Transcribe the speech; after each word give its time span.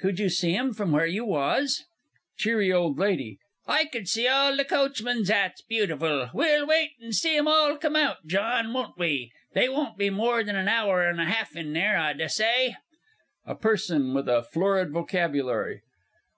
Could 0.00 0.18
you 0.18 0.28
see 0.28 0.54
'em 0.54 0.74
from 0.74 0.92
where 0.92 1.06
you 1.06 1.24
was? 1.24 1.86
CH. 2.36 2.48
O. 2.74 2.94
L. 2.94 3.34
I 3.66 3.84
could 3.86 4.06
see 4.06 4.28
all 4.28 4.54
the 4.54 4.66
coachmen's 4.66 5.30
'ats 5.30 5.62
beautiful. 5.62 6.28
We'll 6.34 6.66
wait 6.66 6.90
and 7.00 7.14
see 7.14 7.38
'em 7.38 7.48
all 7.48 7.78
come 7.78 7.96
out, 7.96 8.26
John, 8.26 8.74
won't 8.74 8.98
we? 8.98 9.32
They 9.54 9.70
won't 9.70 9.96
be 9.96 10.10
more 10.10 10.44
than 10.44 10.56
an 10.56 10.68
hour 10.68 11.08
and 11.08 11.18
a 11.18 11.24
half 11.24 11.56
in 11.56 11.72
there, 11.72 11.96
I 11.96 12.12
dessay. 12.12 12.76
A 13.46 13.54
PERSON 13.54 14.12
WITH 14.12 14.28
A 14.28 14.42
FLORID 14.42 14.90
VOCABULARY. 14.92 15.80